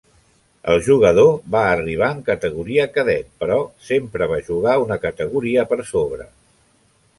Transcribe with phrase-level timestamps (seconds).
[0.75, 3.59] El jugador va arribar en categoria cadet, però
[3.91, 6.31] sempre va jugar una categoria per sobre.